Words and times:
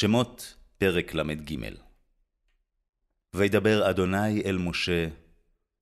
שמות 0.00 0.54
פרק 0.78 1.14
ל"ג 1.14 1.56
וידבר 3.34 3.90
אדוני 3.90 4.42
אל 4.42 4.58
משה, 4.58 5.08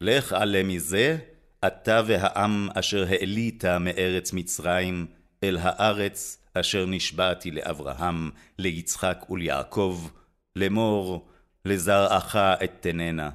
לך 0.00 0.32
עלה 0.32 0.62
מזה, 0.62 1.18
אתה 1.66 2.02
והעם 2.06 2.68
אשר 2.74 3.04
העלית 3.08 3.64
מארץ 3.64 4.32
מצרים, 4.32 5.06
אל 5.44 5.56
הארץ 5.60 6.38
אשר 6.54 6.86
נשבעתי 6.86 7.50
לאברהם, 7.50 8.30
ליצחק 8.58 9.26
וליעקב, 9.30 10.08
לאמור, 10.56 11.28
לזרעך 11.64 12.36
אתננה. 12.36 13.30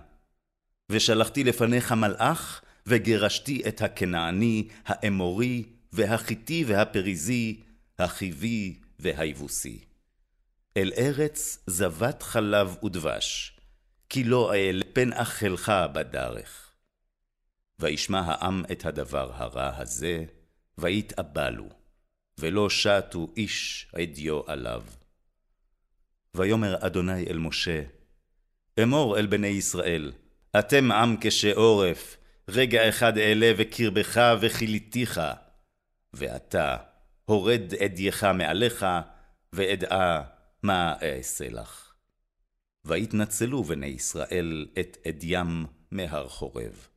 ושלחתי 0.90 1.44
לפניך 1.44 1.92
מלאך, 1.92 2.62
וגירשתי 2.88 3.62
את 3.68 3.82
הכנעני, 3.82 4.68
האמורי, 4.86 5.64
והחיתי 5.94 6.64
והפריזי, 6.68 7.62
החיבי 8.00 8.76
והיבוסי. 9.00 9.89
אל 10.80 10.92
ארץ 10.98 11.64
זבת 11.68 12.24
חלב 12.24 12.76
ודבש, 12.84 13.60
כי 14.10 14.24
לא 14.24 14.56
אל 14.56 14.84
פן 14.94 15.14
אכלך 15.14 15.72
בדרך. 15.94 16.72
וישמע 17.80 18.20
העם 18.26 18.64
את 18.72 18.86
הדבר 18.86 19.32
הרע 19.34 19.72
הזה, 19.78 20.24
ויתאבלו, 20.78 21.70
ולא 22.38 22.70
שטו 22.70 23.28
איש 23.38 23.88
עדיו 23.94 24.42
עליו. 24.48 24.84
ויאמר 26.36 26.86
אדוני 26.86 27.26
אל 27.28 27.38
משה, 27.38 27.82
אמור 28.84 29.20
אל 29.20 29.26
בני 29.26 29.48
ישראל, 29.48 30.12
אתם 30.60 30.92
עם 30.92 31.18
קשה 31.18 31.54
עורף, 31.56 32.18
רגע 32.50 32.90
אחד 32.90 33.18
אעלה 33.18 33.52
וקרבך 33.58 34.22
וכיליתיך, 34.42 35.22
ואתה 36.14 36.78
הורד 37.26 37.74
אדייך 37.74 38.24
מעליך, 38.24 38.86
ואדעה 39.54 40.39
מה 40.64 40.94
אעשה 41.02 41.50
לך. 41.50 41.94
ויתנצלו 42.86 43.64
בני 43.64 43.86
ישראל 43.86 44.68
את 44.80 44.98
אדיים 45.10 45.66
מהר 45.92 46.28
חורב. 46.28 46.88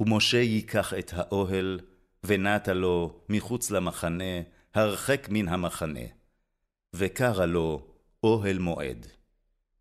ומשה 0.00 0.36
ייקח 0.36 0.94
את 0.94 1.10
האוהל, 1.14 1.80
ונטה 2.24 2.72
לו 2.72 3.20
מחוץ 3.28 3.70
למחנה, 3.70 4.40
הרחק 4.74 5.26
מן 5.30 5.48
המחנה, 5.48 6.06
וקרא 6.94 7.46
לו 7.46 7.86
אוהל 8.24 8.58
מועד. 8.58 9.06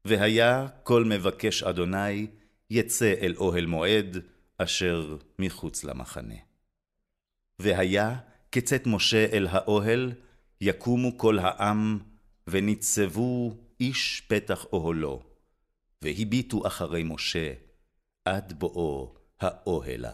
והיה 0.05 0.67
כל 0.83 1.03
מבקש 1.03 1.63
אדוני, 1.63 2.27
יצא 2.69 3.13
אל 3.21 3.35
אוהל 3.37 3.65
מועד, 3.65 4.17
אשר 4.57 5.17
מחוץ 5.39 5.83
למחנה. 5.83 6.35
והיה 7.59 8.19
כצאת 8.51 8.87
משה 8.87 9.25
אל 9.25 9.47
האוהל, 9.49 10.11
יקומו 10.61 11.17
כל 11.17 11.39
העם, 11.39 11.99
וניצבו 12.49 13.55
איש 13.79 14.21
פתח 14.27 14.65
אוהלו, 14.73 15.23
והביטו 16.01 16.67
אחרי 16.67 17.03
משה, 17.03 17.53
עד 18.25 18.53
בואו 18.59 19.15
האוהלה. 19.39 20.13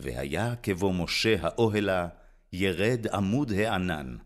והיה 0.00 0.54
כבוא 0.62 0.94
משה 0.94 1.36
האוהלה, 1.40 2.08
ירד 2.52 3.06
עמוד 3.12 3.52
הענן, 3.52 4.16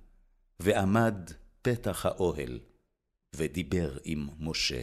ועמד 0.61 1.31
פתח 1.63 2.07
האוהל, 2.07 2.61
ודיבר 3.37 3.99
עם 4.05 4.29
משה. 4.41 4.83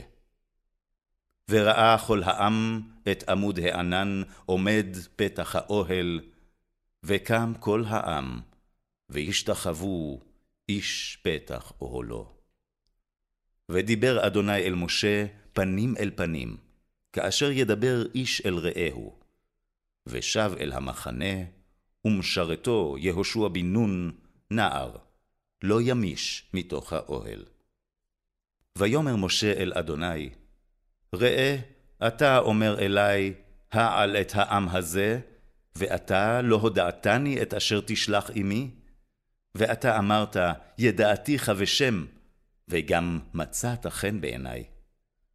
וראה 1.50 1.98
כל 2.08 2.24
העם 2.24 2.82
את 3.12 3.30
עמוד 3.30 3.60
הענן 3.60 4.22
עומד 4.46 4.88
פתח 5.16 5.56
האוהל, 5.56 6.22
וקם 7.04 7.54
כל 7.60 7.84
העם, 7.88 8.42
והשתחוו 9.10 10.22
איש 10.70 11.18
פתח 11.24 11.74
אוהלו. 11.82 12.34
ודיבר 13.70 14.28
אדוני 14.28 14.58
אל 14.58 14.74
משה 14.74 15.26
פנים 15.54 15.98
אל 15.98 16.12
פנים, 16.16 16.58
כאשר 17.14 17.52
ידבר 17.52 18.06
איש 18.16 18.42
אל 18.46 18.56
רעהו. 18.58 19.20
ושב 20.08 20.52
אל 20.60 20.72
המחנה, 20.72 21.36
ומשרתו 22.06 22.96
יהושע 23.00 23.48
בן 23.48 23.66
נון, 23.66 24.12
נער, 24.52 24.98
לא 25.64 25.82
ימיש 25.82 26.50
מתוך 26.54 26.94
האוהל. 26.94 27.46
ויאמר 28.78 29.16
משה 29.16 29.54
אל 29.54 29.74
אדוני, 29.76 30.30
ראה, 31.16 31.58
אתה 32.08 32.38
אומר 32.38 32.80
אלי, 32.80 33.34
העל 33.72 34.18
את 34.18 34.32
העם 34.36 34.70
הזה, 34.70 35.20
ואתה 35.76 36.42
לא 36.42 36.56
הודעתני 36.56 37.42
את 37.42 37.54
אשר 37.54 37.82
תשלח 37.86 38.30
עמי? 38.36 38.72
ואתה 39.56 39.98
אמרת, 39.98 40.38
ידעתיך 40.78 41.52
ושם, 41.58 42.06
וגם 42.68 43.20
מצאת 43.34 43.88
חן 43.88 44.22
בעיני. 44.22 44.64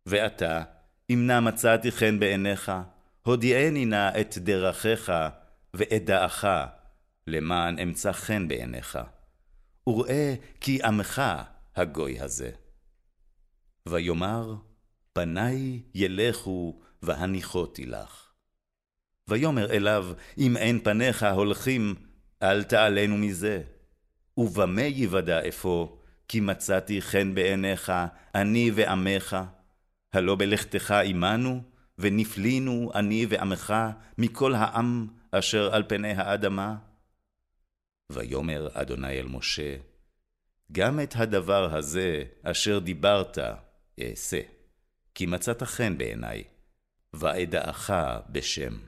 ועתה, 0.07 0.63
אם 1.11 1.27
נא 1.27 1.41
מצאתי 1.41 1.93
חן 1.93 2.21
בעיניך, 2.21 2.73
הודיעני 3.23 3.85
נא 3.85 4.11
את 4.21 4.39
דרכיך 4.39 5.13
ואת 5.75 6.05
דעך, 6.05 6.45
למען 7.27 7.79
אמצא 7.79 8.13
חן 8.13 8.49
בעיניך. 8.49 8.99
וראה 9.87 10.35
כי 10.61 10.83
עמך 10.83 11.23
הגוי 11.77 12.21
הזה. 12.21 12.51
ויאמר, 13.89 14.55
פניי 15.13 15.83
ילכו 15.95 16.81
והניחותי 17.03 17.87
לך. 17.87 18.33
ויאמר 19.29 19.71
אליו, 19.71 20.07
אם 20.39 20.57
אין 20.57 20.81
פניך 20.85 21.23
הולכים, 21.23 21.95
אל 22.43 22.63
תעלנו 22.63 23.17
מזה. 23.17 23.63
ובמה 24.37 24.83
יוודע 24.83 25.49
אפוא, 25.49 25.89
כי 26.29 26.41
מצאתי 26.41 27.03
חן 27.03 27.35
בעיניך, 27.35 27.93
אני 28.35 28.71
ועמך? 28.75 29.37
הלא 30.13 30.37
בלכתך 30.37 30.95
עמנו, 31.05 31.63
ונפלינו 31.99 32.91
אני 32.95 33.27
ועמך 33.29 33.75
מכל 34.19 34.55
העם 34.55 35.07
אשר 35.31 35.75
על 35.75 35.83
פני 35.89 36.13
האדמה? 36.13 36.77
ויאמר 38.13 38.69
אדוני 38.73 39.21
אל 39.21 39.27
משה, 39.27 39.77
גם 40.73 41.01
את 41.01 41.15
הדבר 41.17 41.75
הזה 41.75 42.25
אשר 42.43 42.79
דיברת 42.79 43.39
אעשה, 44.01 44.41
כי 45.15 45.27
מצאת 45.27 45.63
חן 45.63 45.99
בעיני, 45.99 46.45
ואדעך 47.13 47.91
בשם. 48.29 48.79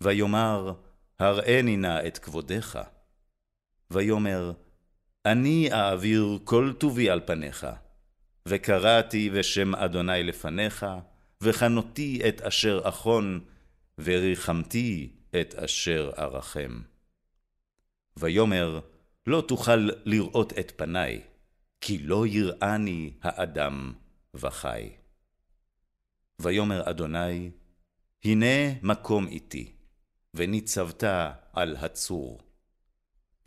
ויאמר, 0.00 0.72
הראני 1.18 1.76
נא 1.76 2.06
את 2.06 2.18
כבודך. 2.18 2.78
ויאמר, 3.90 4.52
אני 5.26 5.72
אעביר 5.72 6.38
כל 6.44 6.72
טובי 6.78 7.10
על 7.10 7.20
פניך, 7.26 7.66
וקראתי 8.48 9.30
בשם 9.30 9.74
אדוני 9.74 10.22
לפניך, 10.22 10.86
וחנותי 11.40 12.20
את 12.28 12.40
אשר 12.40 12.80
אחון, 12.84 13.40
וריחמתי 13.98 15.10
את 15.40 15.54
אשר 15.54 16.10
ארחם. 16.18 16.80
ויאמר, 18.16 18.80
לא 19.26 19.44
תוכל 19.48 19.88
לראות 20.04 20.52
את 20.58 20.72
פניי, 20.76 21.22
כי 21.80 21.98
לא 21.98 22.26
יראני 22.26 23.12
האדם 23.22 23.92
וחי. 24.34 24.90
ויאמר 26.38 26.90
אדוני, 26.90 27.50
הנה 28.24 28.72
מקום 28.82 29.26
איתי, 29.26 29.72
וניצבת 30.34 31.04
על 31.52 31.76
הצור. 31.76 32.45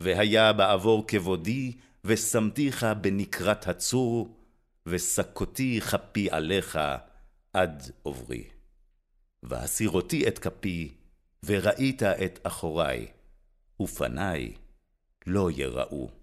והיה 0.00 0.52
בעבור 0.52 1.04
כבודי, 1.08 1.72
ושמתיך 2.04 2.86
בנקרת 3.00 3.68
הצור, 3.68 4.36
וסקותי 4.86 5.80
כפי 5.80 6.30
עליך 6.30 6.78
עד 7.52 7.90
עוברי. 8.02 8.44
והסירותי 9.42 10.28
את 10.28 10.38
כפי, 10.38 10.94
וראית 11.44 12.02
את 12.02 12.38
אחורי, 12.42 13.06
ופניי 13.80 14.54
לא 15.26 15.50
יראו. 15.50 16.19